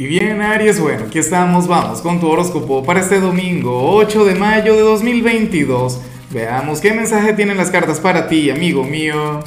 Y 0.00 0.06
bien, 0.06 0.40
Aries, 0.40 0.80
bueno, 0.80 1.04
aquí 1.08 1.18
estamos, 1.18 1.68
vamos 1.68 2.00
con 2.00 2.20
tu 2.20 2.26
horóscopo 2.26 2.82
para 2.82 3.00
este 3.00 3.20
domingo, 3.20 3.96
8 3.96 4.24
de 4.24 4.34
mayo 4.34 4.74
de 4.74 4.80
2022. 4.80 6.00
Veamos 6.30 6.80
qué 6.80 6.94
mensaje 6.94 7.34
tienen 7.34 7.58
las 7.58 7.70
cartas 7.70 8.00
para 8.00 8.26
ti, 8.26 8.48
amigo 8.48 8.82
mío. 8.82 9.40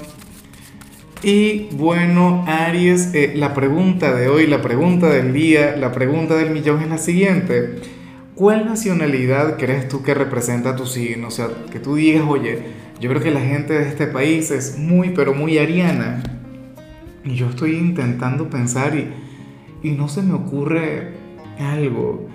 Y 1.24 1.70
bueno, 1.71 2.46
Aries, 2.47 3.16
eh, 3.16 3.34
la 3.36 3.55
pregunta 3.55 4.13
de 4.13 4.28
hoy, 4.28 4.46
la 4.46 4.62
pregunta 4.62 5.10
del 5.10 5.34
día, 5.34 5.76
la 5.76 5.92
pregunta 5.92 6.35
del 6.35 6.51
millón 6.51 6.83
es 6.83 6.90
la 6.90 6.99
siguiente. 6.99 7.81
¿Cuál 8.35 8.67
nacionalidad 8.67 9.58
crees 9.58 9.88
tú 9.88 10.04
que 10.04 10.13
representa 10.13 10.76
tu 10.76 10.85
signo? 10.85 11.29
O 11.29 11.31
sea, 11.31 11.47
que 11.72 11.79
tú 11.79 11.96
digas, 11.96 12.26
oye, 12.29 12.60
yo 12.99 13.10
creo 13.10 13.24
que 13.24 13.31
la 13.31 13.42
gente 13.42 13.74
de 13.74 13.90
este 13.90 14.06
país 14.06 14.51
es 14.51 14.78
muy, 14.78 15.13
pero 15.15 15.33
muy 15.33 15.58
ariana. 15.58 16.22
Y 17.26 17.34
yo 17.34 17.49
estoy 17.49 17.76
intentando 17.76 18.52
pensar 18.52 18.95
y 18.95 19.33
y 19.84 19.91
no 19.91 20.08
se 20.08 20.23
me 20.23 20.34
ocurre 20.34 21.12
algo. 21.59 22.28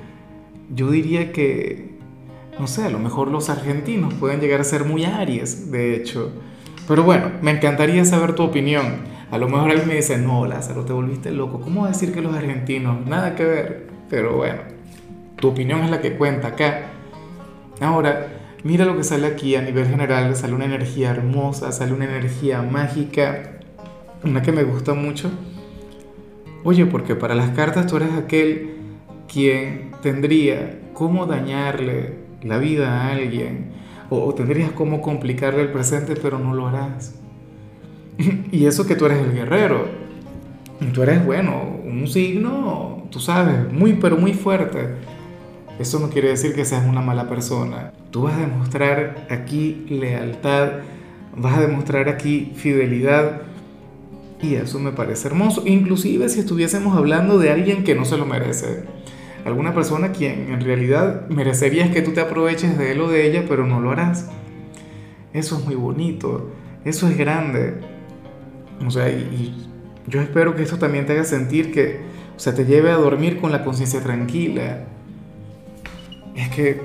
Yo 0.73 0.91
diría 0.91 1.33
que, 1.33 1.97
no 2.61 2.66
sé, 2.66 2.84
a 2.84 2.91
lo 2.91 2.98
mejor 2.98 3.29
los 3.29 3.48
argentinos 3.48 4.15
pueden 4.15 4.41
llegar 4.41 4.61
a 4.61 4.65
ser 4.65 4.84
muy 4.84 5.05
aries, 5.05 5.73
de 5.73 5.97
hecho. 5.97 6.30
Pero 6.87 7.03
bueno, 7.03 7.30
me 7.42 7.51
encantaría 7.51 8.05
saber 8.05 8.34
tu 8.34 8.42
opinión. 8.42 9.19
A 9.30 9.39
lo 9.39 9.48
mejor 9.48 9.70
alguien 9.70 9.89
me 9.89 9.97
dice, 9.97 10.19
no, 10.19 10.47
Lázaro, 10.47 10.84
te 10.84 10.92
volviste 10.92 11.30
loco. 11.30 11.61
¿Cómo 11.61 11.87
decir 11.87 12.12
que 12.12 12.20
los 12.20 12.34
argentinos? 12.34 13.06
Nada 13.06 13.34
que 13.34 13.45
ver. 13.45 13.87
Pero 14.09 14.37
bueno, 14.37 14.61
tu 15.37 15.48
opinión 15.48 15.80
es 15.80 15.91
la 15.91 16.01
que 16.01 16.17
cuenta 16.17 16.48
acá. 16.48 16.83
Ahora, 17.80 18.28
mira 18.65 18.84
lo 18.84 18.97
que 18.97 19.05
sale 19.05 19.27
aquí 19.27 19.55
a 19.55 19.62
nivel 19.62 19.87
general. 19.87 20.34
Sale 20.34 20.55
una 20.55 20.65
energía 20.65 21.11
hermosa, 21.11 21.73
sale 21.73 21.92
una 21.92 22.06
energía 22.06 22.62
mágica. 22.62 23.61
Una 24.25 24.42
que 24.42 24.53
me 24.53 24.65
gusta 24.65 24.95
mucho 24.95 25.30
Oye, 26.68 26.84
porque 26.84 27.14
para 27.14 27.34
las 27.34 27.48
cartas 27.52 27.86
tú 27.86 27.96
eres 27.96 28.12
aquel 28.12 28.74
quien 29.27 29.92
tendría 30.02 30.78
cómo 30.92 31.24
dañarle 31.24 32.16
la 32.42 32.58
vida 32.58 32.91
a 32.91 33.12
alguien 33.12 33.70
o, 34.10 34.34
tendrías 34.34 34.72
cómo 34.72 35.00
complicarle 35.00 35.62
el 35.62 35.72
presente, 35.72 36.14
pero 36.14 36.38
no 36.38 36.52
lo 36.52 36.66
harás. 36.69 37.14
y 38.52 38.66
eso 38.66 38.86
que 38.86 38.97
tú 38.97 39.06
eres 39.06 39.16
el 39.25 39.33
guerrero. 39.33 39.86
Tú 40.92 41.02
eres, 41.02 41.25
bueno, 41.25 41.62
un 41.86 42.06
signo, 42.06 43.05
tú 43.10 43.19
sabes, 43.19 43.72
muy, 43.72 43.94
pero 43.94 44.19
muy 44.19 44.34
fuerte. 44.34 44.91
Eso 45.78 45.98
no 45.98 46.10
quiere 46.10 46.28
decir 46.28 46.55
que 46.55 46.66
seas 46.66 46.86
una 46.86 47.00
mala 47.00 47.30
persona. 47.30 47.94
Tú 48.10 48.25
vas 48.25 48.34
a 48.34 48.41
demostrar 48.41 49.27
aquí 49.30 49.86
lealtad, 49.88 50.80
vas 51.34 51.56
a 51.56 51.62
demostrar 51.62 52.10
aquí 52.10 52.53
fidelidad 52.56 53.41
y 54.41 54.55
eso 54.55 54.78
me 54.78 54.92
parece 54.92 55.28
hermoso, 55.28 55.62
inclusive 55.67 56.28
si 56.28 56.41
estuviésemos 56.41 56.97
hablando 56.97 57.39
de 57.39 57.50
alguien 57.50 57.83
que 57.83 57.94
no 57.94 58.05
se 58.05 58.17
lo 58.17 58.25
merece. 58.25 58.84
Alguna 59.44 59.75
persona 59.75 60.12
quien 60.12 60.53
en 60.53 60.61
realidad 60.61 61.28
merecerías 61.28 61.91
que 61.91 62.03
tú 62.03 62.12
te 62.12 62.20
aproveches 62.20 62.78
de 62.78 62.92
él 62.92 63.00
o 63.00 63.09
de 63.09 63.27
ella, 63.27 63.44
pero 63.48 63.66
no 63.66 63.81
lo 63.81 63.91
harás. 63.91 64.28
Eso 65.33 65.59
es 65.59 65.64
muy 65.64 65.75
bonito, 65.75 66.50
eso 66.84 67.09
es 67.09 67.16
grande. 67.16 67.81
O 68.86 68.91
sea, 68.91 69.09
y, 69.11 69.66
yo 70.06 70.20
espero 70.20 70.55
que 70.55 70.62
esto 70.62 70.78
también 70.78 71.05
te 71.05 71.12
haga 71.12 71.25
sentir 71.25 71.72
que, 71.72 72.00
o 72.36 72.39
sea, 72.39 72.55
te 72.55 72.64
lleve 72.64 72.91
a 72.91 72.97
dormir 72.97 73.41
con 73.41 73.50
la 73.50 73.64
conciencia 73.64 74.00
tranquila. 74.00 74.84
Es 76.34 76.48
que 76.50 76.81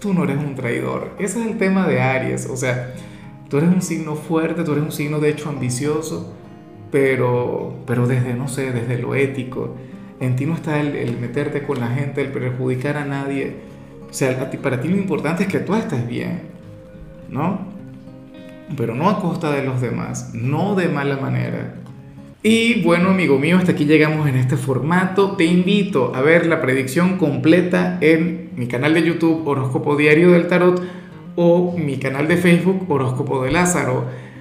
tú 0.00 0.12
no 0.12 0.24
eres 0.24 0.38
un 0.38 0.54
traidor. 0.56 1.12
Ese 1.18 1.40
es 1.40 1.46
el 1.46 1.58
tema 1.58 1.86
de 1.86 2.00
Aries. 2.00 2.46
O 2.46 2.56
sea, 2.56 2.92
tú 3.48 3.58
eres 3.58 3.70
un 3.70 3.82
signo 3.82 4.16
fuerte, 4.16 4.64
tú 4.64 4.72
eres 4.72 4.84
un 4.84 4.92
signo 4.92 5.20
de 5.20 5.30
hecho 5.30 5.48
ambicioso 5.48 6.34
pero, 6.90 7.74
pero 7.86 8.06
desde, 8.06 8.34
no 8.34 8.48
sé, 8.48 8.72
desde 8.72 8.98
lo 8.98 9.14
ético. 9.14 9.76
En 10.20 10.36
ti 10.36 10.46
no 10.46 10.54
está 10.54 10.80
el, 10.80 11.16
meterte 11.18 11.62
con 11.62 11.80
la 11.80 11.88
gente, 11.88 12.20
el 12.20 12.28
perjudicar 12.28 12.96
a 12.96 13.04
nadie. 13.04 13.54
O 14.10 14.12
sea, 14.12 14.50
para 14.62 14.80
ti 14.80 14.88
lo 14.88 14.96
importante 14.96 15.44
es 15.44 15.48
que 15.48 15.60
tú 15.60 15.74
estés 15.74 16.06
bien, 16.08 16.42
¿no? 17.28 17.66
Pero 18.76 18.94
no 18.94 19.08
a 19.08 19.20
costa 19.20 19.50
de 19.50 19.64
los 19.64 19.80
demás, 19.80 20.32
no 20.34 20.74
de 20.74 20.88
mala 20.88 21.16
manera. 21.18 21.74
Y 22.42 22.82
bueno, 22.82 23.10
amigo 23.10 23.38
mío, 23.38 23.58
hasta 23.58 23.72
aquí 23.72 23.84
llegamos 23.84 24.28
en 24.28 24.36
este 24.36 24.56
formato. 24.56 25.32
Te 25.32 25.44
invito 25.44 26.14
a 26.14 26.22
ver 26.22 26.46
la 26.46 26.60
predicción 26.60 27.18
completa 27.18 27.98
en 28.00 28.50
mi 28.56 28.66
canal 28.66 28.94
de 28.94 29.02
YouTube 29.02 29.46
Horóscopo 29.46 29.96
Diario 29.96 30.30
del 30.30 30.46
Tarot 30.46 30.82
o 31.36 31.76
mi 31.76 31.98
canal 31.98 32.28
de 32.28 32.36
Facebook 32.36 32.86
Horóscopo 32.88 33.42
de 33.44 33.50
Lázaro. 33.50 34.04